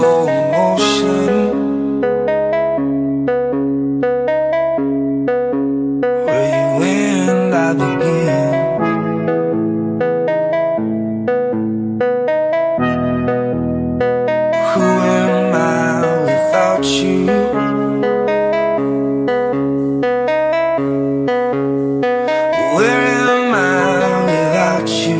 [0.00, 1.26] slow motion.
[6.26, 8.50] Where you end, I begin.
[14.70, 17.26] Who am I without you?
[22.76, 23.02] Where
[23.34, 25.19] am I without you?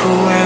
[0.00, 0.37] Whoa.